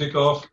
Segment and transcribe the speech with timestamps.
[0.00, 0.48] kick off.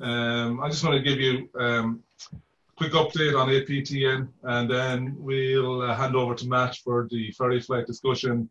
[0.00, 2.02] Um, I just want to give you um,
[2.34, 2.36] a
[2.76, 7.60] quick update on APTN and then we'll uh, hand over to Matt for the ferry
[7.60, 8.50] flight discussion.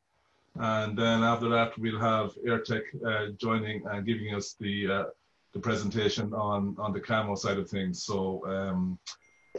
[0.55, 5.03] And then after that, we'll have Eirtech uh, joining and giving us the uh,
[5.53, 8.03] the presentation on, on the camo side of things.
[8.03, 8.97] So um,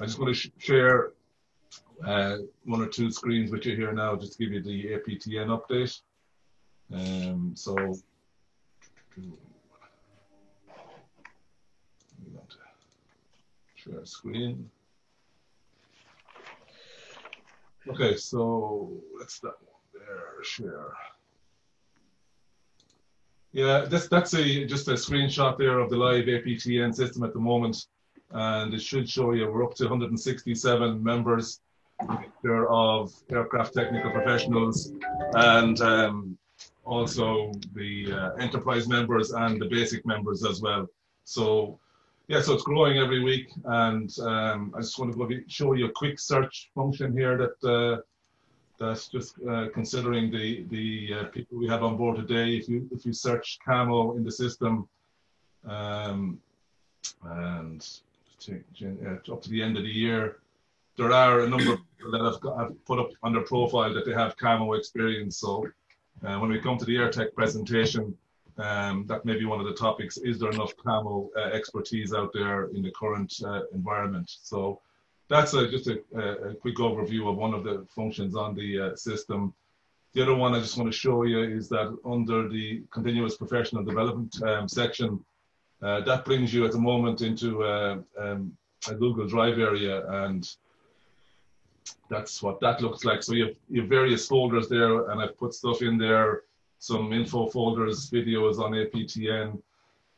[0.01, 1.13] I just want to sh share
[2.05, 5.49] uh, one or two screens with you here now, just to give you the APTN
[5.57, 6.01] update.
[6.93, 7.77] Um, so
[13.85, 14.71] share screen.
[17.89, 20.93] Okay, so let's that one there, share.
[23.53, 27.41] Yeah, that's that's a just a screenshot there of the live APTN system at the
[27.41, 27.87] moment,
[28.31, 31.61] and it should show you we're up to 167 members
[32.43, 34.93] there of aircraft technical professionals
[35.35, 36.37] and um,
[36.85, 40.87] also the uh, enterprise members and the basic members as well.
[41.25, 41.79] So
[42.28, 45.93] yeah, so it's growing every week, and um, I just want to show you a
[45.93, 48.01] quick search function here that uh,
[48.79, 52.57] that's just uh, considering the the uh, people we have on board today.
[52.57, 54.89] If you if you search camo in the system,
[55.67, 56.41] um,
[57.25, 57.87] and
[58.41, 60.39] to, uh, up to the end of the year,
[60.97, 63.93] there are a number of people that have, got, have put up on their profile
[63.93, 65.39] that they have camo experience.
[65.39, 65.67] So
[66.25, 68.17] uh, when we come to the Eirtech presentation,
[68.59, 70.17] um, that may be one of the topics.
[70.17, 74.31] Is there enough camo uh, expertise out there in the current uh, environment?
[74.43, 74.81] So
[75.29, 78.97] that's a, just a, a, quick overview of one of the functions on the uh,
[78.97, 79.55] system.
[80.13, 83.83] The other one I just want to show you is that under the continuous professional
[83.83, 85.25] development um, section,
[85.83, 88.57] uh, that brings you at the moment into uh, um,
[88.89, 90.49] a Google Drive area and
[92.09, 93.23] that's what that looks like.
[93.23, 96.43] So you have, you have various folders there and I've put stuff in there,
[96.85, 99.61] some info folders, videos on APTN,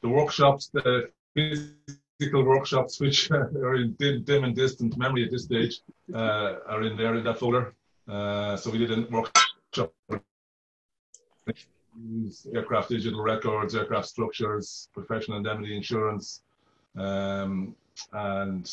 [0.03, 3.31] the workshops, the physical workshops, which
[3.67, 5.81] are in dim, dim, and distant memory at this stage,
[6.13, 7.73] uh, are in there in that folder.
[8.09, 9.93] Uh, so we did a workshop
[12.53, 16.43] aircraft digital records, aircraft structures, professional indemnity insurance,
[16.97, 17.77] um,
[18.13, 18.71] and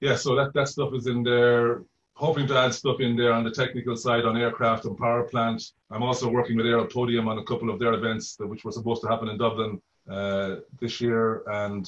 [0.00, 1.82] yeah, so that, that stuff is in there.
[2.22, 5.72] Hoping to add stuff in there on the technical side on aircraft and power plant.
[5.90, 9.08] I'm also working with Aeropodium on a couple of their events, which were supposed to
[9.08, 11.84] happen in Dublin uh, this year, and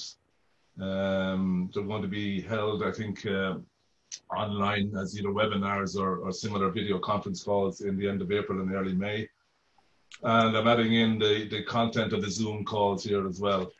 [0.81, 3.59] um, they're going to be held, I think, uh,
[4.37, 8.61] online as either webinars or, or, similar video conference calls in the end of April
[8.61, 9.29] and early May.
[10.25, 13.71] And I'm adding in the, the content of the Zoom calls here as well.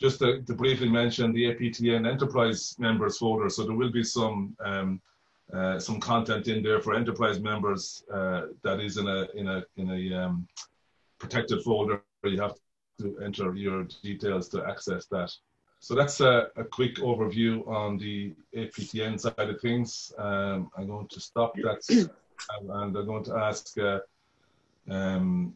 [0.00, 3.48] Just to, to briefly mention the APTN Enterprise members folder.
[3.48, 5.00] So there will be some um,
[5.52, 9.64] uh, some content in there for enterprise members uh, that is in a in a
[9.76, 10.46] in a um,
[11.18, 12.02] protected folder.
[12.24, 12.54] You have
[13.00, 15.32] to enter your details to access that.
[15.80, 20.12] So that's a, a, quick overview on the APTN side of things.
[20.16, 22.08] Um, I'm going to stop that
[22.60, 23.98] and, I'm going to ask uh,
[24.88, 25.54] um,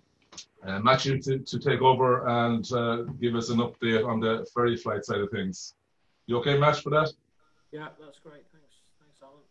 [0.64, 4.76] uh, Matthew to, to take over and uh, give us an update on the ferry
[4.76, 5.74] flight side of things.
[6.26, 7.12] You okay, Matt, for that?
[7.70, 8.42] Yeah, that's great.
[8.52, 9.42] Thanks, thanks, Alan.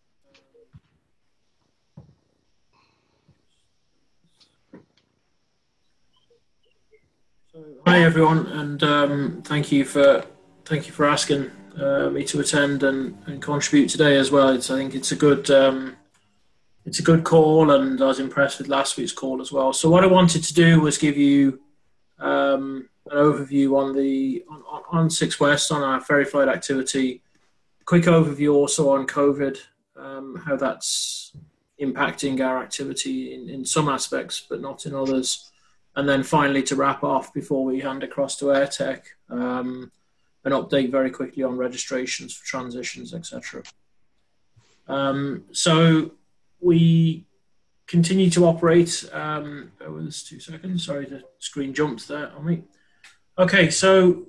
[1.96, 2.02] So,
[7.86, 10.26] hi everyone, and um, thank you for
[10.66, 11.50] thank you for asking
[11.80, 14.50] uh, me to attend and, and contribute today as well.
[14.50, 15.96] It's, I think it's a good um,
[16.86, 19.74] it's a good call, and I was impressed with last week's call as well.
[19.74, 21.60] So what I wanted to do was give you
[22.20, 27.22] um, an overview on the on, on Six West on our ferry flight activity.
[27.86, 29.58] Quick overview also on COVID,
[29.96, 31.34] um, how that's
[31.80, 35.52] impacting our activity in, in some aspects, but not in others.
[35.96, 39.92] And then finally, to wrap off before we hand across to Eirtech, um,
[40.44, 43.64] an update very quickly on registrations for transitions, etc.
[44.88, 46.12] Um, so
[46.60, 47.26] we
[47.88, 49.08] continue to operate.
[49.14, 50.86] Um, with us two seconds.
[50.86, 52.64] Sorry, the screen jumped there on me.
[53.38, 54.26] Okay, so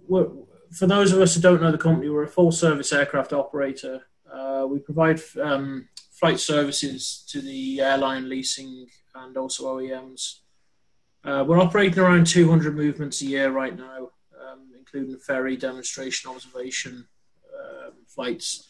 [0.73, 4.03] for those of us who don't know the company, we're a full service aircraft operator.
[4.31, 10.41] Uh, we provide um, flight services to the airline leasing and also OEMs.
[11.27, 14.11] Uh, we're operating around 200 movements a year right now
[14.97, 17.07] including ferry demonstration observation
[17.55, 18.69] um, flights.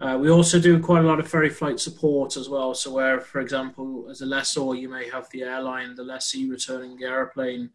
[0.00, 2.74] Uh, we also do quite a lot of ferry flight support as well.
[2.74, 6.96] So, where, for example, as a lessor, you may have the airline, the lessee returning
[6.96, 7.70] the aeroplane.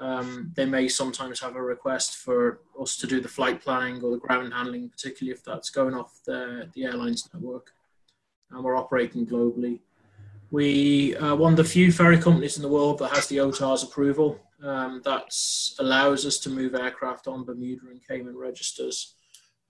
[0.00, 4.10] Um, they may sometimes have a request for us to do the flight planning or
[4.10, 7.72] the ground handling, particularly if that's going off the, the airline's network.
[8.50, 9.78] And we're operating globally.
[10.52, 13.84] We are one of the few ferry companies in the world that has the OTARS
[13.84, 14.38] approval.
[14.62, 15.34] Um, that
[15.78, 19.14] allows us to move aircraft on Bermuda and Cayman registers.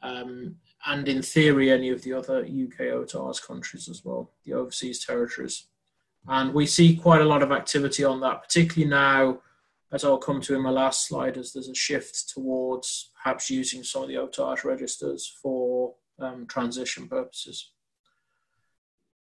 [0.02, 5.06] Um, and in theory, any of the other UK OTARS countries as well, the overseas
[5.06, 5.68] territories.
[6.26, 9.38] And we see quite a lot of activity on that, particularly now,
[9.92, 13.84] as I'll come to in my last slide, as there's a shift towards perhaps using
[13.84, 17.70] some of the OTARS registers for um, transition purposes.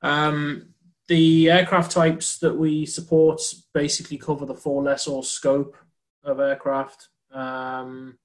[0.03, 0.75] Um,
[1.11, 3.43] the aircraft types that we support
[3.75, 5.77] basically cover the full lessor scope
[6.23, 7.09] of aircraft.
[7.33, 8.17] Um,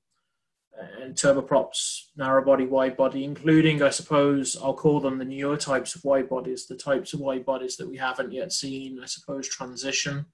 [1.02, 5.96] and turboprops, narrow body, wide body, including, I suppose, I'll call them the newer types
[5.96, 9.48] of wide bodies, the types of wide bodies that we haven't yet seen, I suppose,
[9.48, 10.26] transition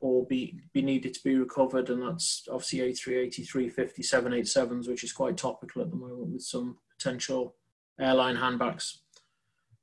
[0.00, 1.90] or be, be needed to be recovered.
[1.90, 6.78] And that's obviously A380, 350, 787s, which is quite topical at the moment with some
[6.98, 7.54] potential
[8.00, 8.96] airline handbacks.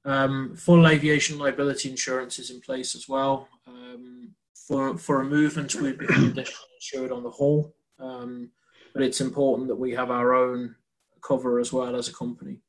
[0.06, 3.48] Um, full aviation liability insurance is in place as well.
[3.68, 4.32] Um,
[4.68, 7.74] for, for a movement, we've become additionally insured on the whole.
[8.00, 8.50] Um,
[8.94, 10.76] but it's important that we have our own
[11.22, 12.60] cover as well as a company.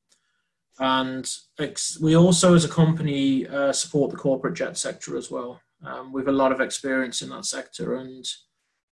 [0.78, 1.30] And
[2.00, 5.60] we also, as a company, uh, support the corporate jet sector as well.
[5.84, 8.24] Um, we have a lot of experience in that sector, and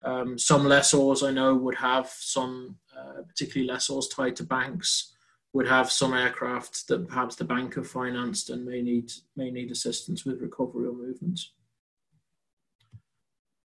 [0.02, 5.14] um, some lessors I know would have some, uh, particularly lessors tied to banks,
[5.52, 9.70] would have some aircraft that perhaps the bank have financed and may need may need
[9.70, 11.52] assistance with recovery or movements.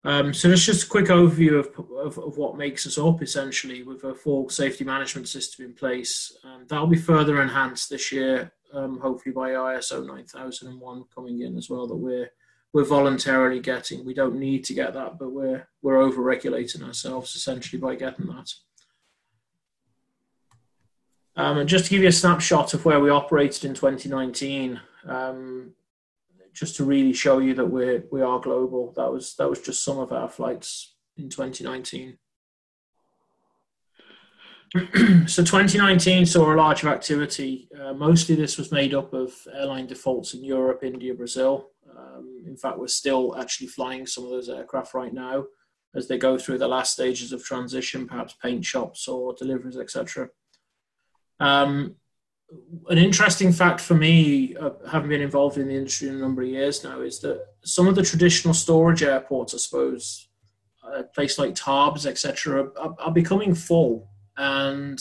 [0.03, 3.83] Um, so that's just a quick overview of, of, of, what makes us up essentially
[3.83, 6.35] with a full safety management system in place.
[6.43, 11.69] Um, that'll be further enhanced this year, um, hopefully by ISO 9001 coming in as
[11.69, 12.31] well that we're
[12.73, 14.05] we're voluntarily getting.
[14.05, 18.25] We don't need to get that, but we're we're over regulating ourselves essentially by getting
[18.27, 18.51] that.
[21.37, 25.73] Um, and just to give you a snapshot of where we operated in 2019, um,
[26.53, 28.93] just to really show you that we're we are global.
[28.95, 32.17] That was that was just some of our flights in 2019.
[35.27, 37.69] so 2019 saw a large activity.
[37.79, 41.69] Uh, mostly this was made up of airline defaults in Europe, India, Brazil.
[41.97, 45.45] Um, in fact, we're still actually flying some of those aircraft right now
[45.93, 50.29] as they go through the last stages of transition, perhaps paint shops or deliveries, etc.
[51.41, 51.95] Um,
[52.89, 56.43] an interesting fact for me, uh, having been involved in the industry in a number
[56.43, 60.27] of years now, is that some of the traditional storage airports, I suppose,
[60.83, 64.99] a place like Tarbes, etc., are, are, becoming full, and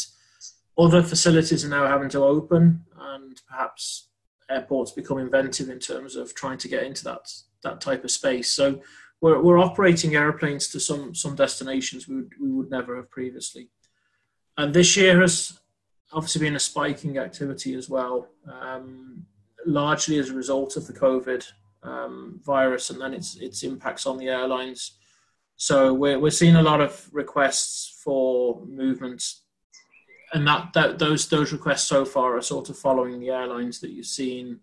[0.78, 4.08] other facilities are now having to open, and perhaps
[4.48, 7.30] airports become inventive in terms of trying to get into that
[7.62, 8.50] that type of space.
[8.50, 8.80] So
[9.20, 13.68] we're, we're operating airplanes to some some destinations we would, we would never have previously.
[14.56, 15.59] And this year has
[16.12, 19.24] obviously been a spiking activity as well, um,
[19.66, 21.44] largely as a result of the COVID
[21.82, 24.92] um, virus and then its its impacts on the airlines.
[25.56, 29.42] So we're we're seeing a lot of requests for movements,
[30.32, 33.90] and that, that those those requests so far are sort of following the airlines that
[33.90, 34.60] you've seen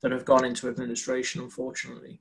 [0.00, 2.20] that have gone into administration, unfortunately.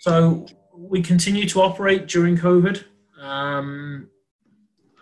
[0.00, 2.84] So we continue to operate during COVID.
[3.20, 4.08] Um,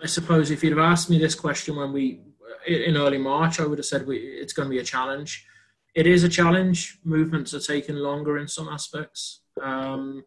[0.02, 2.20] I suppose if you'd have asked me this question when we
[2.66, 5.46] in early March, I would have said we, it's going to be a challenge.
[5.94, 6.98] It is a challenge.
[7.04, 9.40] Movements are taking longer in some aspects.
[9.62, 10.24] Um,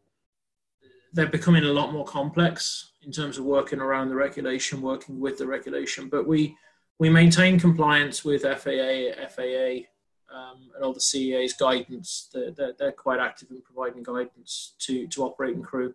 [1.13, 5.37] they're becoming a lot more complex in terms of working around the regulation, working with
[5.37, 6.09] the regulation.
[6.09, 6.57] But we
[6.99, 9.87] we maintain compliance with FAA, FAA,
[10.33, 12.29] um, and all the CAA's guidance.
[12.33, 15.93] They're, they're, they're, quite active in providing guidance to to operating crew.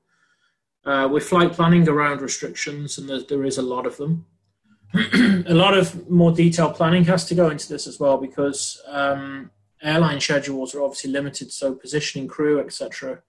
[0.88, 4.24] Uh, with flight planning around restrictions, and there, there is a lot of them.
[4.94, 9.50] a lot of more detailed planning has to go into this as well because um,
[9.82, 13.20] airline schedules are obviously limited, so positioning crew, etc.,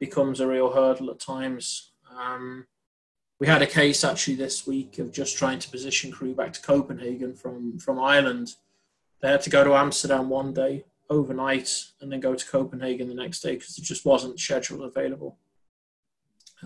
[0.00, 1.92] becomes a real hurdle at times.
[2.18, 2.66] Um,
[3.38, 6.62] we had a case actually this week of just trying to position crew back to
[6.62, 8.56] Copenhagen from from Ireland.
[9.22, 13.14] They had to go to Amsterdam one day overnight and then go to Copenhagen the
[13.14, 15.38] next day because it just wasn't scheduled available.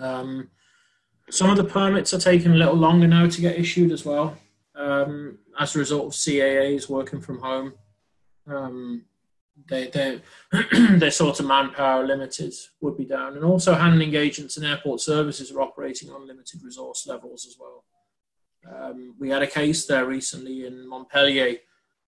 [0.00, 0.50] Um,
[1.31, 4.37] some of the permits are taking a little longer now to get issued as well,
[4.75, 7.75] um, as a result of CAAs working from home.
[8.47, 9.05] Um,
[9.69, 10.21] they, they,
[10.97, 13.35] their sort of manpower limited would be down.
[13.35, 17.85] And also, handling agents and airport services are operating on limited resource levels as well.
[18.71, 21.57] Um, we had a case there recently in Montpellier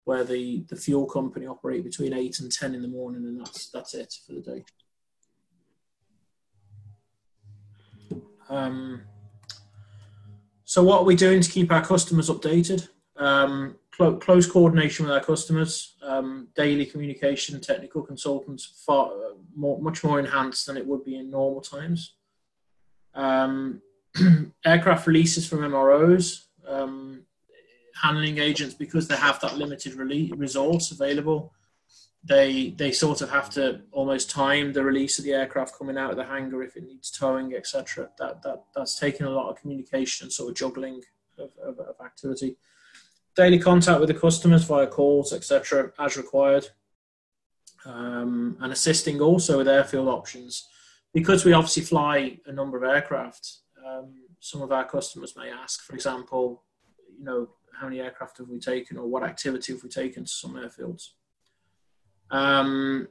[0.06, 3.70] where the, the fuel company operate between 8 and 10 in the morning, and that's,
[3.70, 4.64] that's it for the day.
[8.50, 9.02] Um,
[10.66, 12.90] so what are we doing to keep our customers updated?
[13.16, 19.12] Um, clo- close coordination with our customers, um, daily communication, technical consultants, far
[19.56, 22.16] more, much more enhanced than it would be in normal times.
[23.14, 23.82] Um,
[24.66, 27.24] aircraft releases from MROs, um,
[28.02, 31.54] handling agents because they have that limited release, resource available.
[32.28, 36.12] They they sort of have to almost time the release of the aircraft coming out
[36.12, 38.10] of the hangar if it needs towing, etc.
[38.20, 41.02] That that that's taken a lot of communication and sort of juggling
[41.38, 42.58] of, of, of activity.
[43.36, 46.68] Daily contact with the customers via calls, etc., as required,
[47.86, 50.68] um, and assisting also with airfield options
[51.14, 53.58] because we obviously fly a number of aircraft.
[53.86, 56.64] Um, some of our customers may ask, for example,
[57.18, 60.32] you know, how many aircraft have we taken or what activity have we taken to
[60.32, 61.10] some airfields.
[62.32, 63.08] Um,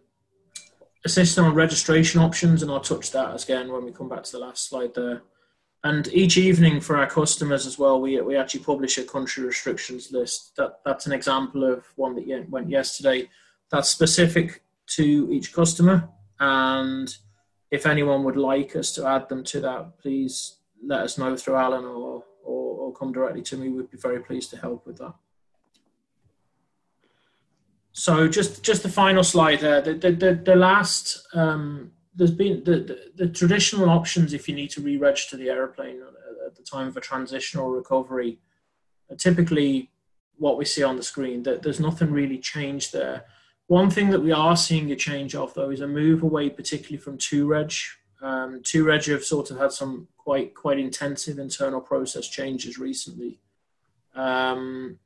[1.05, 4.39] assisting on registration options, and I'll touch that again when we come back to the
[4.39, 5.23] last slide there.
[5.85, 10.11] And each evening for our customers as well, we, we actually publish a country restrictions
[10.11, 10.57] list.
[10.57, 13.31] That, that's an example of one that went yesterday.
[13.71, 14.63] That's specific
[14.97, 16.09] to each customer.
[16.41, 17.15] And
[17.71, 21.57] if anyone would like us to add them to that, please let us know through
[21.57, 23.69] Alan or, or, or come directly to me.
[23.69, 25.15] We'd be very pleased to help with that.
[27.99, 29.81] So just just the final slide there.
[29.81, 34.55] The the, the, the last um, there's been the, the, the, traditional options if you
[34.55, 36.03] need to re-register the aeroplane
[36.47, 38.39] at the time of a transitional recovery
[39.19, 39.91] typically
[40.37, 41.43] what we see on the screen.
[41.45, 43.25] That there's nothing really changed there.
[43.67, 46.99] One thing that we are seeing a change of though is a move away particularly
[46.99, 47.83] from 2reg
[48.21, 53.41] um, 2reg have sort of had some quite quite intensive internal process changes recently.
[54.15, 54.99] Um,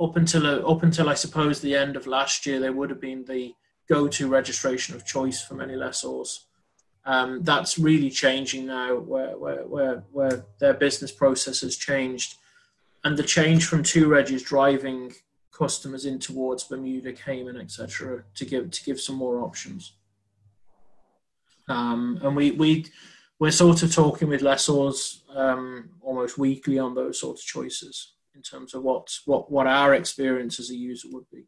[0.00, 3.24] up until up until I suppose the end of last year, there would have been
[3.24, 3.54] the
[3.88, 6.46] go-to registration of choice for many lessors.
[7.06, 12.36] Um, that's really changing now, where, where where where their business process has changed,
[13.04, 15.12] and the change from 2reg is driving
[15.52, 19.92] customers in towards Bermuda, Cayman, etc., to give to give some more options.
[21.68, 22.86] Um, and we we
[23.38, 28.42] we're sort of talking with lessors um, almost weekly on those sorts of choices in
[28.42, 31.46] terms of what what what our experience as a user would be.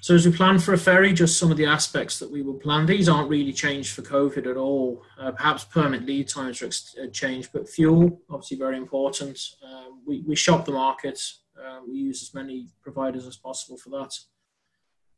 [0.00, 2.58] So as we plan for a ferry, just some of the aspects that we will
[2.58, 2.84] plan.
[2.84, 5.02] These aren't really changed for COVID at all.
[5.18, 9.38] Uh, perhaps permit lead times are ex- uh, changed, but fuel obviously very important.
[9.66, 11.18] Uh, we we shop the market.
[11.58, 14.12] Uh, we use as many providers as possible for that.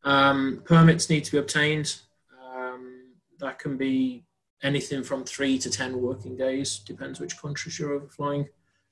[0.08, 1.96] Um, permits need to be obtained.
[2.40, 4.24] Um, that can be
[4.62, 8.46] anything from three to ten working days, depends which countries you're overflying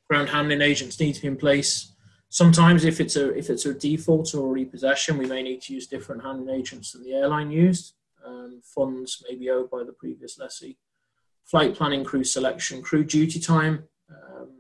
[0.09, 1.93] ground handling agents need to be in place.
[2.29, 5.75] Sometimes, if it's a if it's a default or a repossession, we may need to
[5.75, 7.95] use different handling agents than the airline used.
[8.27, 10.79] Um, funds may be owed by the previous lessee.
[11.45, 13.85] Flight planning, crew selection, crew duty time.
[14.11, 14.51] Um,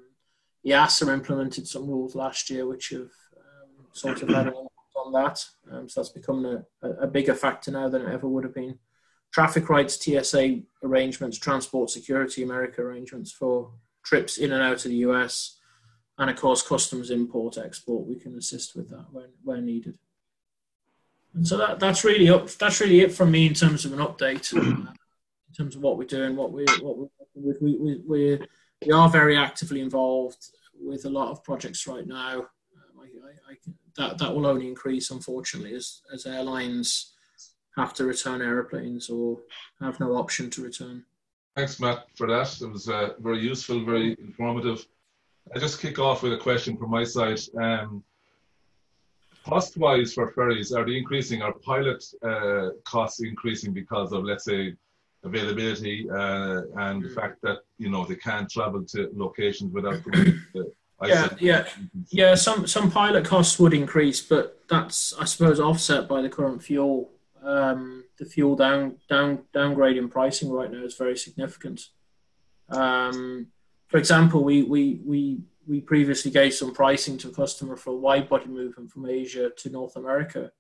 [0.66, 3.00] EASA implemented some rules last year which have
[3.36, 5.44] um, sort of had an impact on that.
[5.70, 6.44] Um, so that's become
[6.82, 8.78] a, a, bigger factor now than it ever would have been.
[9.32, 13.72] Traffic rights, TSA arrangements, transport security, America arrangements for
[14.04, 15.58] trips in and out of the US,
[16.18, 18.06] and of course customs import export.
[18.06, 19.99] We can assist with that when where needed.
[21.34, 22.49] And so that, that's really up.
[22.50, 24.88] That's really it from me in terms of an update, in
[25.56, 27.61] terms of what we're doing, what we what we're with.
[27.61, 28.38] We we we
[28.87, 30.49] we are very actively involved
[30.80, 32.38] with a lot of projects right now.
[32.38, 33.56] Um, I, I, I,
[33.96, 37.14] that that will only increase, unfortunately, as as airlines
[37.76, 39.40] have to return aeroplanes or
[39.80, 41.04] have no option to return.
[41.56, 42.61] Thanks, Matt, for that.
[42.61, 44.84] It was uh, very useful, very informative.
[45.54, 47.38] I just kick off with a question from my side.
[47.61, 48.02] Um,
[49.46, 51.42] cost-wise for ferries, are they increasing?
[51.42, 54.75] Are pilot uh, costs increasing because of, let's say,
[55.25, 60.40] availability uh, and the fact that you know they can't travel to locations without the
[61.04, 61.64] yeah, yeah,
[62.11, 62.34] yeah.
[62.34, 67.11] Some some pilot costs would increase, but that's I suppose offset by the current fuel
[67.42, 71.88] um, the fuel down down downgrading pricing right now is very significant.
[72.68, 73.49] Um,
[73.88, 77.97] for example, we we we we previously gave some pricing to a customer for a
[77.97, 80.52] wide body movement from Asia to North America,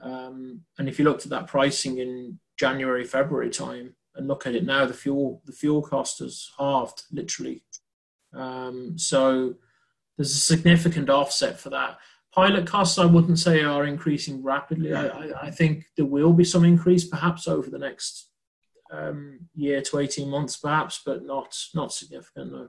[0.00, 4.54] um, and if you looked at that pricing in January February time and look at
[4.54, 7.64] it now, the fuel the fuel cost has halved literally.
[8.32, 9.54] Um, so
[10.16, 11.98] there's a significant offset for that
[12.32, 14.94] pilot costs, I wouldn't say are increasing rapidly.
[14.94, 18.30] I, I, I think there will be some increase, perhaps over the next
[18.92, 22.52] um, year to eighteen months, perhaps, but not not significant.
[22.52, 22.68] No.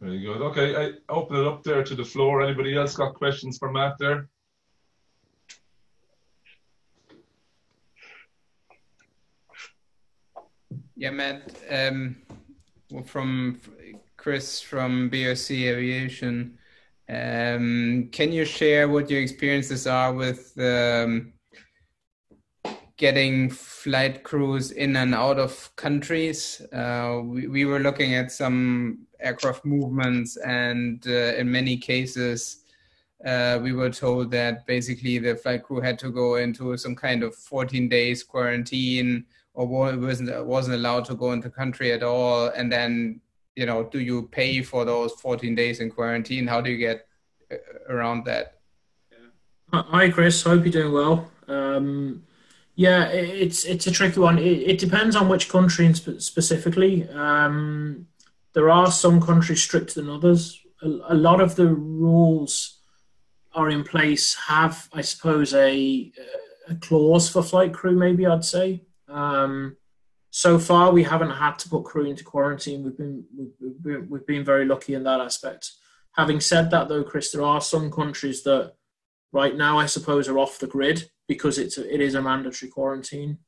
[0.00, 0.42] Very good.
[0.42, 2.42] Okay, I open it up there to the floor.
[2.42, 4.28] Anybody else got questions for Matt there?
[10.96, 11.54] Yeah, Matt.
[11.70, 12.16] Um,
[13.06, 13.60] from
[14.16, 16.58] Chris from BOC Aviation.
[17.08, 21.34] Um, can you share what your experiences are with um,
[22.96, 26.62] getting flight crews in and out of countries?
[26.72, 32.64] Uh, we, we, were looking at some aircraft movements, and uh, in many cases,
[33.26, 37.22] uh, we were told that basically the flight crew had to go into some kind
[37.22, 42.70] of 14 days quarantine or wasn't wasn't allowed to go into country at all and
[42.70, 43.20] then
[43.56, 46.46] you know do you pay for those 14 days in quarantine?
[46.46, 47.06] How do you get
[47.50, 47.56] uh,
[47.88, 48.58] around that?
[49.72, 50.42] Hi chris.
[50.42, 51.30] Hope you're doing well.
[51.48, 52.24] Um,
[52.76, 54.38] yeah it's it's a tricky one.
[54.38, 57.08] It, it depends on which country specifically.
[57.10, 58.06] Um,
[58.52, 60.60] there are some countries stricter than others.
[60.82, 62.78] A, a, lot of the rules
[63.52, 66.12] are in place have i suppose a,
[66.68, 68.82] a clause for flight crew maybe i'd say.
[69.08, 69.76] Um,
[70.36, 72.82] so far, we haven't had to put crew into quarantine.
[72.82, 75.70] We've been we've been, we've been very lucky in that aspect.
[76.16, 78.72] Having said that, though, Chris, there are some countries that
[79.30, 82.68] right now, I suppose, are off the grid because it's a, it is a mandatory
[82.68, 83.38] quarantine.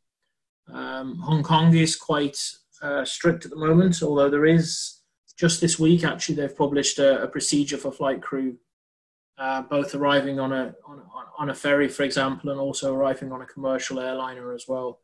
[0.73, 2.39] Um, Hong Kong is quite
[2.81, 5.01] uh, strict at the moment, although there is
[5.37, 8.59] just this week actually they've published a, a procedure for flight crew,
[9.39, 11.03] uh, both arriving on a on,
[11.37, 15.01] on a ferry, for example, and also arriving on a commercial airliner as well.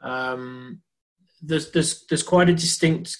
[0.00, 0.80] Um,
[1.42, 3.16] there's there's there's quite a distinct,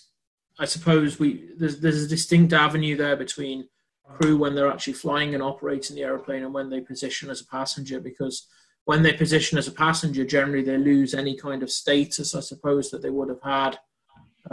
[0.59, 3.69] I suppose we there's there's a distinct avenue there between
[4.05, 7.47] crew when they're actually flying and operating the aeroplane and when they position as a
[7.47, 8.47] passenger because
[8.85, 12.91] when they position as a passenger generally they lose any kind of status I suppose
[12.91, 13.79] that they would have had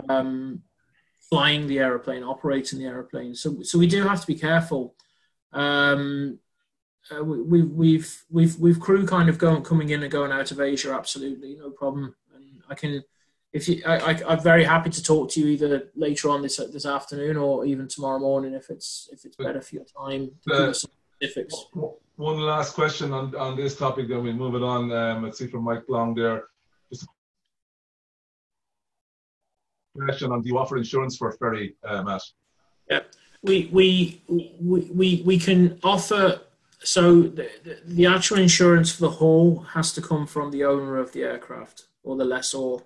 [0.09, 0.61] um,
[1.29, 4.93] flying the aeroplane operating the aeroplane so so we do have to be careful
[5.53, 6.37] um,
[7.11, 10.51] uh, we, have we've we've we've crew kind of going coming in and going out
[10.51, 10.91] of Asia.
[10.91, 12.15] Absolutely, no problem.
[12.35, 13.03] And I can,
[13.55, 16.57] if you, I, I, am very happy to talk to you either later on this
[16.57, 20.31] this afternoon or even tomorrow morning if it's if it's better for your time.
[20.51, 21.55] Uh, specifics.
[22.17, 24.91] One last question on on this topic, then we move it on.
[24.91, 26.43] Um, let's see from Mike Long there.
[26.91, 27.07] Just
[29.95, 32.23] question on do you offer insurance for ferry, uh, Matt?
[32.89, 33.03] Yeah,
[33.41, 34.21] we we
[34.59, 36.41] we we we can offer
[36.83, 37.49] so the,
[37.85, 41.85] the actual insurance for the hull has to come from the owner of the aircraft
[42.03, 42.79] or the lessor.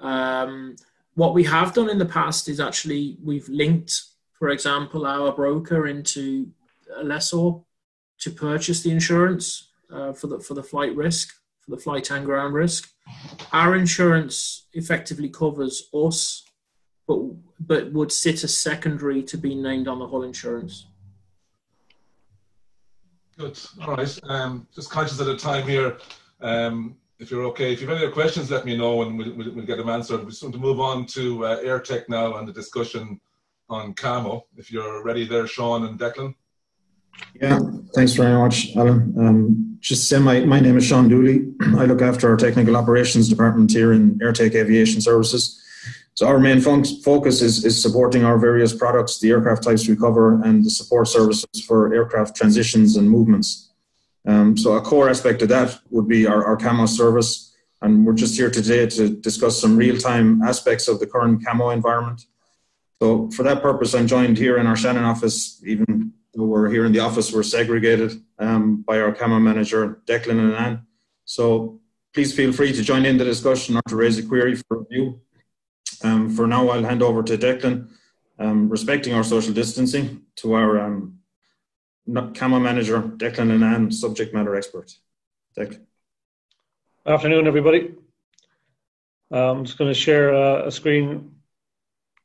[0.00, 0.76] Um,
[1.14, 4.02] what we have done in the past is actually we've linked,
[4.38, 6.48] for example, our broker into
[6.96, 7.52] a lessor
[8.20, 12.24] to purchase the insurance uh, for the for the flight risk, for the flight and
[12.24, 12.90] ground risk.
[13.52, 16.44] Our insurance effectively covers us,
[17.06, 17.18] but
[17.58, 20.86] but would sit as secondary to be named on the hull insurance.
[23.36, 23.58] Good.
[23.82, 24.20] All right.
[24.24, 25.98] Um, just conscious of the time here.
[26.42, 29.32] Um, if you're okay, if you have any other questions, let me know and we'll,
[29.34, 30.24] we'll, we'll get them answered.
[30.24, 33.20] We're going to move on to uh, Eirtech now and the discussion
[33.68, 34.46] on Camo.
[34.56, 36.34] If you're ready there, Sean and Declan.
[37.34, 37.60] Yeah,
[37.94, 39.14] thanks very much, Alan.
[39.18, 41.52] Um, just say, my, my name is Sean Dooley.
[41.60, 45.62] I look after our technical operations department here in Eirtech Aviation Services.
[46.14, 49.96] So our main fun- focus is, is supporting our various products, the aircraft types we
[49.96, 53.69] cover, and the support services for aircraft transitions and movements.
[54.26, 58.12] Um, so a core aspect of that would be our, our camo service, and we're
[58.14, 62.26] just here today to discuss some real-time aspects of the current camo environment.
[63.00, 66.84] So for that purpose, I'm joined here in our Shannon office, even though we're here
[66.84, 70.82] in the office, we're segregated um, by our camo manager, Declan Lennane.
[71.24, 71.80] So
[72.12, 75.20] please feel free to join in the discussion or to raise a query for review.
[76.02, 77.88] Um, for now, I'll hand over to Declan,
[78.38, 80.78] um, respecting our social distancing, to our
[82.08, 84.92] CAMO manager, Declan Lennane, subject matter expert.
[85.56, 85.80] Declan.
[87.06, 87.94] Afternoon, everybody.
[89.30, 91.36] I'm just going to share uh, a screen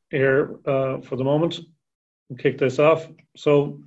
[0.10, 1.60] here uh, for the moment
[2.30, 3.08] and kick this off.
[3.36, 3.82] So,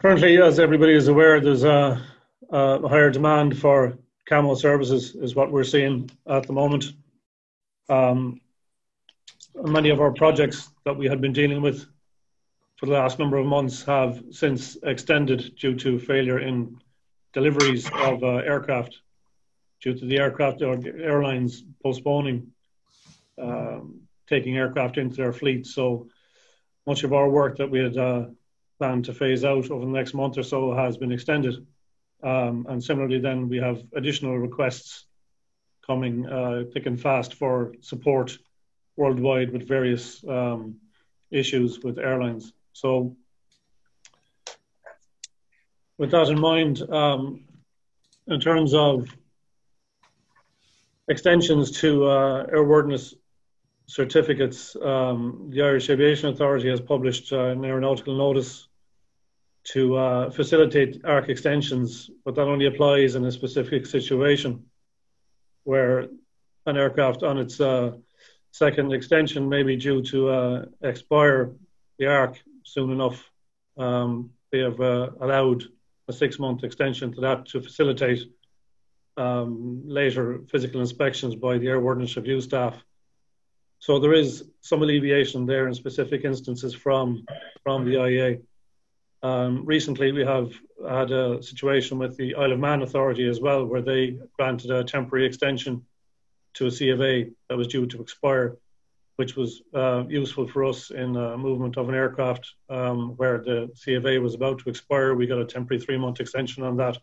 [0.00, 2.02] currently, as everybody is aware, there's a,
[2.50, 6.92] a higher demand for camo services, is what we're seeing at the moment.
[7.88, 8.40] Um,
[9.54, 11.86] many of our projects that we had been dealing with
[12.76, 16.78] for the last number of months have since extended due to failure in
[17.32, 18.98] deliveries of uh, aircraft,
[19.80, 22.52] due to the aircraft or airlines postponing
[23.40, 25.66] um, taking aircraft into their fleet.
[25.66, 26.08] So
[26.86, 28.26] much of our work that we had uh,
[28.78, 31.66] planned to phase out over the next month or so has been extended.
[32.22, 35.06] Um, and similarly, then we have additional requests
[35.86, 38.36] coming uh, thick and fast for support
[38.96, 40.76] worldwide with various um,
[41.30, 42.52] issues with airlines.
[42.76, 43.16] So,
[45.96, 47.46] with that in mind, um,
[48.26, 49.08] in terms of
[51.08, 53.14] extensions to uh, airworthiness
[53.86, 58.68] certificates, um, the Irish Aviation Authority has published uh, an aeronautical notice
[59.72, 64.66] to uh, facilitate ARC extensions, but that only applies in a specific situation
[65.64, 66.08] where
[66.66, 67.92] an aircraft on its uh,
[68.50, 71.52] second extension may be due to uh, expire
[71.98, 73.30] the ARC soon enough.
[73.78, 75.64] Um, they have uh, allowed
[76.08, 78.22] a six month extension to that to facilitate
[79.16, 82.74] um, later physical inspections by the airworthiness review staff.
[83.78, 87.24] So there is some alleviation there in specific instances from
[87.62, 88.42] from the IAA.
[89.22, 90.52] Um, recently, we have
[90.88, 94.84] had a situation with the Isle of Man Authority as well, where they granted a
[94.84, 95.84] temporary extension
[96.54, 98.56] to a C of A that was due to expire,
[99.16, 103.70] which was uh, useful for us in the movement of an aircraft um, where the
[103.74, 105.14] CFA was about to expire.
[105.14, 106.98] We got a temporary three month extension on that.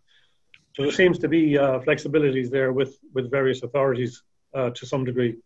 [0.76, 4.24] So there seems to be uh, flexibilities there with, with various authorities
[4.54, 5.38] uh, to some degree.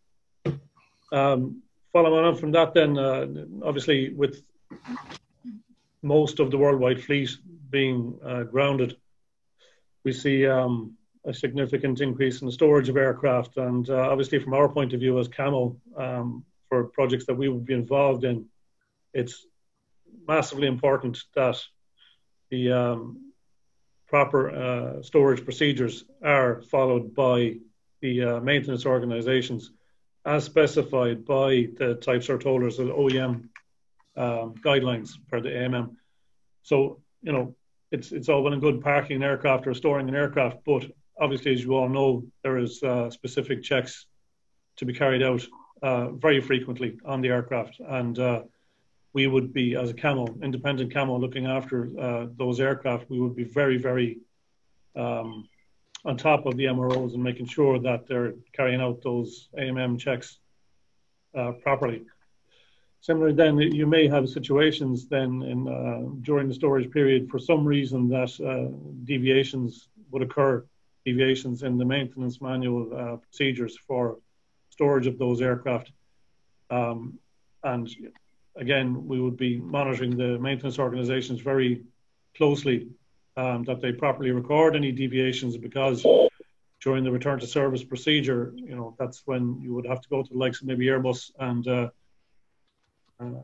[1.12, 1.62] Um,
[1.94, 3.28] following on from that, then, uh,
[3.64, 4.44] obviously, with
[6.02, 7.30] most of the worldwide fleet
[7.70, 8.98] being uh, grounded,
[10.04, 13.58] we see um, a significant increase in the storage of aircraft.
[13.58, 17.50] And uh, obviously, from our point of view as CAMO, um, for projects that we
[17.50, 18.46] would be involved in,
[19.14, 19.46] it's
[20.28, 21.62] massively important that
[22.50, 23.34] the um,
[24.08, 27.56] proper uh, storage procedures are followed by
[28.02, 29.72] the uh, maintenance organizations
[30.26, 33.48] as specified by the type cert holders of the OEM
[34.18, 35.96] um, guidelines for the AMM.
[36.64, 37.56] So, you know,
[37.92, 40.86] it's it's all well and good parking an aircraft or storing an aircraft, but
[41.20, 44.06] obviously, as you all know, there is uh, specific checks
[44.78, 45.46] to be carried out
[45.82, 48.44] uh, very frequently on the aircraft, and uh,
[49.14, 53.10] we would be, as a CAMO, independent CAMO, looking after uh, those aircraft.
[53.10, 54.20] We would be very, very
[54.96, 55.48] um,
[56.06, 60.40] on top of the MROs and making sure that they're carrying out those AMM checks
[61.36, 62.04] uh, properly.
[63.02, 67.66] Similarly, then you may have situations then in, uh, during the storage period for some
[67.66, 70.66] reason that uh, deviations would occur,
[71.06, 74.18] deviations in the maintenance manual procedures for
[74.78, 75.92] storage of those aircraft.
[76.70, 77.18] Um,
[77.64, 77.90] and
[78.56, 81.82] again, we would be monitoring the maintenance organizations very
[82.36, 82.88] closely
[83.38, 86.06] um, that they properly record any deviations because
[86.80, 90.22] during the return to service procedure, you know, that's when you would have to go
[90.22, 91.90] to the likes of maybe Airbus and uh,
[93.20, 93.42] uh,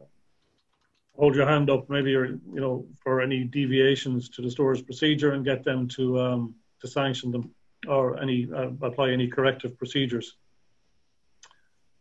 [1.18, 5.32] hold your hand up, maybe or, you know, for any deviations to the storage procedure
[5.34, 7.50] and get them to um, to sanction them
[7.88, 10.38] or any uh, apply any corrective procedures.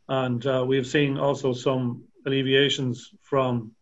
[0.09, 3.73] And uh, we have seen also some alleviations from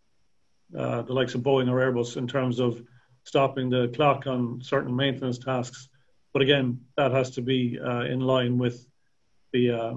[0.77, 2.83] uh, the likes of Boeing or Airbus in terms of
[3.25, 5.89] stopping the clock on certain maintenance tasks.
[6.33, 8.87] But again, that has to be uh, in line with
[9.53, 9.95] the uh,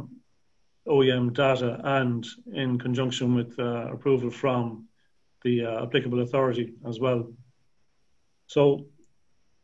[0.88, 4.88] OEM data and in conjunction with uh, approval from
[5.44, 7.32] the uh, applicable authority as well.
[8.48, 8.86] So,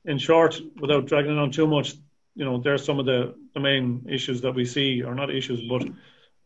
[0.06, 1.95] in short, without dragging it on too much,
[2.36, 5.67] you know, there's some of the, the main issues that we see, or not issues,
[5.67, 5.88] but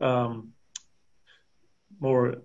[0.00, 0.52] um,
[2.00, 2.36] more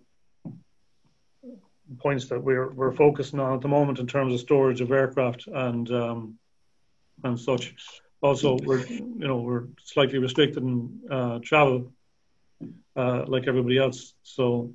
[1.98, 5.48] points that we're we're focusing on at the moment in terms of storage of aircraft
[5.48, 6.38] and um,
[7.24, 7.76] and such.
[8.22, 11.92] Also, we're you know we're slightly restricted in uh, travel,
[12.96, 14.14] uh, like everybody else.
[14.24, 14.74] So,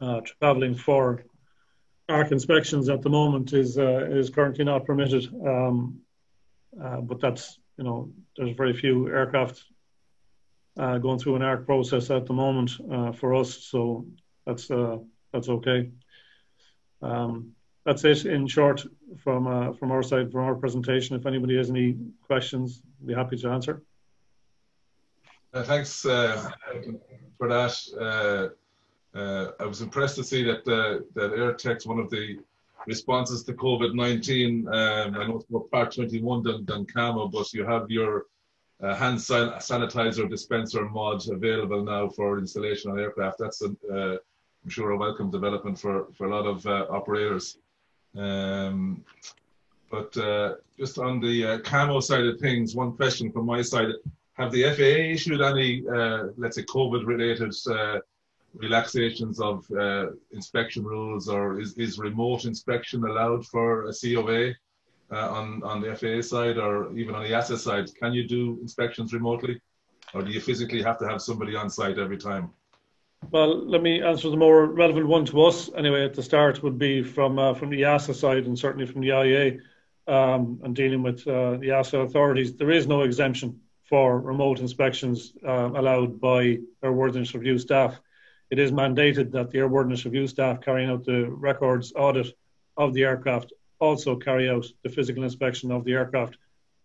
[0.00, 1.24] uh, traveling for
[2.08, 5.26] ARC inspections at the moment is uh, is currently not permitted.
[5.44, 6.00] Um,
[6.82, 9.64] uh, but that's you know there's very few aircraft
[10.78, 12.70] uh, going through an ARC process at the moment
[13.16, 13.64] for us.
[13.64, 14.06] So
[14.46, 14.68] that's
[15.32, 15.90] that's okay.
[17.02, 17.52] Um,
[17.84, 18.84] that's it in short
[19.22, 21.16] from uh, from our side, from our presentation.
[21.16, 23.82] If anybody has any questions, I'd be happy to answer.
[25.54, 26.50] Uh, thanks uh,
[27.38, 27.74] for that.
[27.98, 32.38] Uh, uh, I was impressed to see that uh, that Eirtech's one of the
[32.86, 34.66] responses to COVID-19.
[34.66, 38.26] Um, I know it's more Part 21 than, than CAMO, but you have your
[38.80, 43.38] hand sanitizer dispenser mod available now for installation on aircraft.
[43.38, 43.62] That's
[44.68, 47.58] I'm sure a welcome development for, for a lot of uh, operators.
[48.16, 49.04] Um,
[49.90, 53.88] but uh, just on the uh, camo side of things, one question from my side:
[54.34, 58.00] Have the FAA issued any, uh, let's say, COVID-related uh,
[58.54, 64.52] relaxations of uh, inspection rules, or is, is remote inspection allowed for a COA
[65.10, 67.94] on on the FAA side, or even on the EASA side?
[67.94, 69.60] Can you do inspections remotely,
[70.14, 72.50] or do you physically have to have somebody on site every time?
[73.30, 76.04] Well, let me answer the more relevant one to us anyway.
[76.04, 79.08] At the start, would be from uh, from the EASA side and certainly from the
[79.08, 79.60] IAA
[80.06, 82.54] um, and dealing with uh, the EASA authorities.
[82.54, 88.00] There is no exemption for remote inspections uh, allowed by airworthiness review staff.
[88.50, 92.28] It is mandated that the airworthiness review staff carrying out the records audit
[92.76, 96.36] of the aircraft also carry out the physical inspection of the aircraft.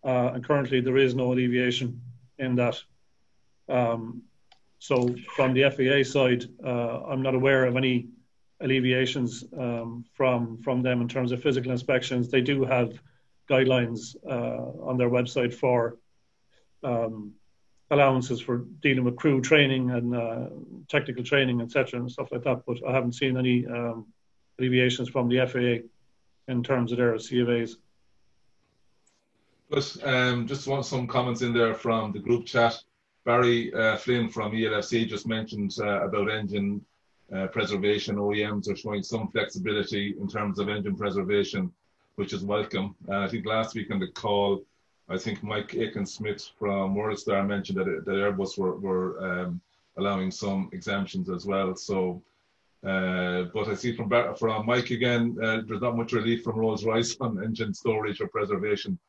[0.04, 2.02] Uh, and currently, there is no alleviation
[2.38, 2.82] in that.
[3.70, 4.24] Um,
[4.80, 8.08] so, from the FAA side, uh, I'm not aware of any
[8.60, 12.30] alleviations um, from from them in terms of physical inspections.
[12.30, 13.00] They do have
[13.50, 15.98] guidelines uh, on their website for
[16.84, 17.34] um,
[17.92, 20.50] allowances for dealing with crew training and uh,
[20.90, 22.64] technical training, etc., and stuff like that.
[22.66, 24.08] But I haven't seen any um,
[24.60, 25.88] alleviations from the FAA
[26.48, 27.78] in terms of their CFAs.
[29.70, 32.82] But um, just want some comments in there from the group chat.
[33.26, 36.84] Barry uh, Flynn from ELFC just mentioned uh, about engine
[37.34, 38.18] uh, preservation.
[38.18, 41.72] OEMs are showing some flexibility in terms of engine preservation,
[42.16, 42.96] which is welcome.
[43.10, 44.64] I think last week on the call,
[45.10, 49.62] I think Mike Aiken-Smith from WorldStar mentioned that, that Airbus were, were um,
[49.98, 51.76] allowing some exemptions as well.
[51.76, 52.22] So,
[52.84, 56.84] uh, but I see from from Mike again, uh, there's not much relief from Rolls
[56.84, 59.00] Royce on engine storage or preservation.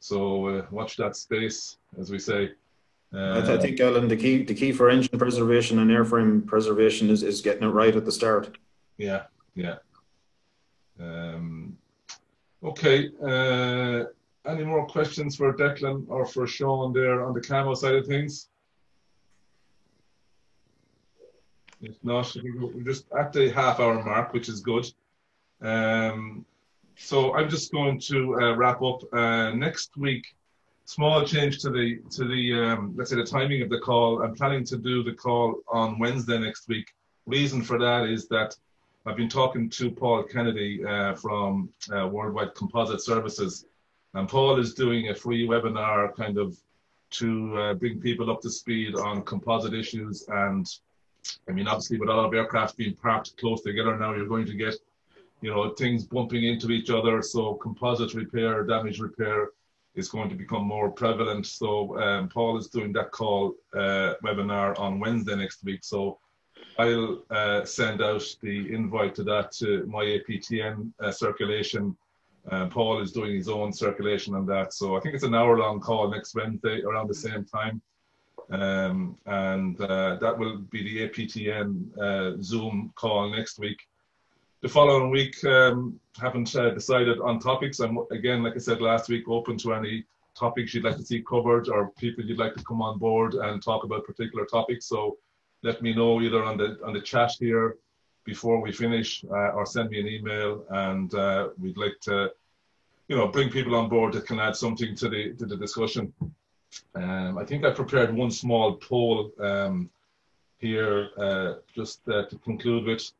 [0.00, 2.50] So uh, watch that space, as we say.
[3.14, 7.22] I, I, think, Alan, the key the key for engine preservation and airframe preservation is,
[7.22, 8.56] is getting it right at the start.
[8.96, 9.76] Yeah, yeah.
[10.98, 11.76] Um,
[12.64, 13.10] okay.
[13.22, 14.04] Uh,
[14.46, 18.48] any more questions for Declan or for Sean there on the camo side of things?
[21.82, 24.86] If not, we're just at the half hour mark, which is good.
[25.60, 26.46] Um,
[26.96, 29.02] so I'm just going to uh, wrap up.
[29.12, 30.24] Uh, next week,
[30.84, 34.22] small change to the to the um, let's say the timing of the call.
[34.22, 36.94] I'm planning to do the call on Wednesday next week.
[37.26, 38.54] Reason for that is that
[39.04, 43.66] I've been talking to Paul Kennedy uh, from uh, Worldwide Composite Services,
[44.14, 46.56] and Paul is doing a free webinar kind of
[47.10, 50.24] to uh, bring people up to speed on composite issues.
[50.28, 50.66] And
[51.48, 54.46] I mean, obviously, with a lot of aircraft being parked close together now, you're going
[54.46, 54.74] to get
[55.40, 57.22] you know things bumping into each other.
[57.22, 59.50] So composite repair, damage repair
[59.94, 61.46] is going to become more prevalent.
[61.46, 65.80] So um, Paul is doing that call uh, webinar on Wednesday next week.
[65.82, 66.18] So
[66.78, 71.96] I'll uh, send out the invite to that to my APTN uh, circulation.
[72.50, 74.72] Um, Paul is doing his own circulation on that.
[74.72, 77.80] So I think it's an hour long call next Wednesday around the same time.
[78.52, 83.78] Um, and uh, that will be the APTN uh, Zoom call next week
[84.62, 87.80] the following week, um, haven't uh, decided on topics.
[87.80, 90.04] I'm again, like I said last week, open to any
[90.38, 93.62] topics you'd like to see covered or people you'd like to come on board and
[93.62, 94.86] talk about particular topics.
[94.86, 95.18] So
[95.62, 97.76] let me know either on the on the chat here
[98.24, 102.30] before we finish, uh, or send me an email, and uh, we'd like to,
[103.08, 106.12] you know, bring people on board that can add something to the to the discussion.
[106.94, 109.90] Um, I think I prepared one small poll um,
[110.58, 113.10] here uh, just uh, to conclude with.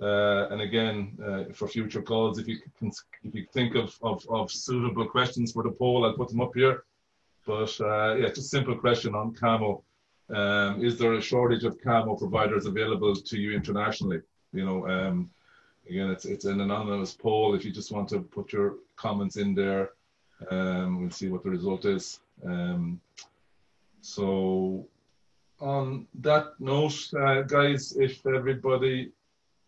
[0.00, 2.92] Uh, and again, uh, for future calls, if you can,
[3.24, 6.54] if you think of, of, of, suitable questions for the poll, I'll put them up
[6.54, 6.84] here.
[7.44, 9.82] But uh, yeah, just a simple question on camo.
[10.30, 14.20] Um, is there a shortage of camo providers available to you internationally?
[14.52, 15.30] You know, um,
[15.88, 17.54] again, it's it's an anonymous poll.
[17.56, 19.90] If you just want to put your comments in there,
[20.50, 22.20] um, we'll see what the result is.
[22.44, 23.00] Um,
[24.00, 24.86] so,
[25.60, 29.12] on that note, uh, guys, if everybody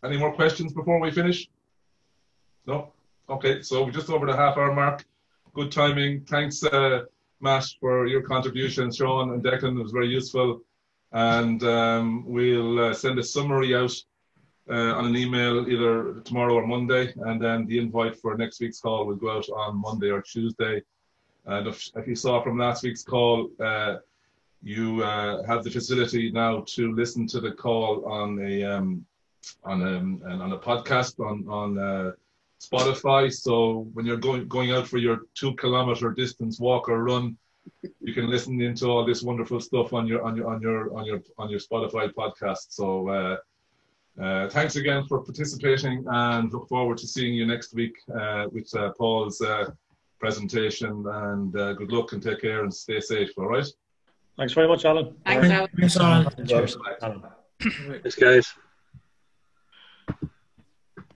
[0.03, 1.47] any more questions before we finish?
[2.65, 2.91] No?
[3.29, 5.05] Okay, so we're just over the half hour mark.
[5.53, 6.21] Good timing.
[6.21, 7.03] Thanks, uh,
[7.39, 8.91] Matt, for your contribution.
[8.91, 10.61] Sean and Declan, it was very useful.
[11.11, 13.93] And um, we'll uh, send a summary out
[14.69, 17.13] uh, on an email either tomorrow or Monday.
[17.25, 20.81] And then the invite for next week's call will go out on Monday or Tuesday.
[21.45, 23.97] And if, if you saw from last week's call, uh,
[24.63, 29.05] you uh, have the facility now to listen to the call on a um,
[29.63, 32.11] on a um, on a podcast on on uh,
[32.61, 33.33] Spotify.
[33.33, 37.37] So when you're going going out for your two kilometer distance walk or run,
[37.99, 41.05] you can listen into all this wonderful stuff on your on your on your on
[41.05, 42.67] your on your Spotify podcast.
[42.69, 43.37] So uh,
[44.21, 48.69] uh, thanks again for participating, and look forward to seeing you next week uh, with
[48.75, 49.71] uh, Paul's uh,
[50.21, 51.05] presentation.
[51.25, 53.31] And uh, good luck and take care and stay safe.
[53.37, 53.67] All right.
[54.37, 55.13] Thanks very much, Alan.
[55.25, 55.69] Thanks, Alan.
[55.77, 56.47] Thanks, Alan.
[56.47, 56.77] Cheers.
[57.59, 58.53] Thanks, guys.